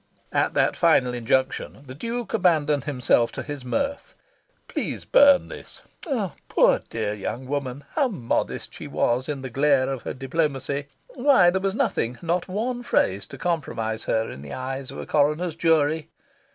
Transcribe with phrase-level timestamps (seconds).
[0.33, 4.15] At that final injunction, the Duke abandoned himself to his mirth.
[4.67, 5.81] "Please burn this."
[6.49, 10.87] Poor dear young woman, how modest she was in the glare of her diplomacy!
[11.09, 15.05] Why there was nothing, not one phrase, to compromise her in the eyes of a
[15.05, 16.09] coroner's jury!...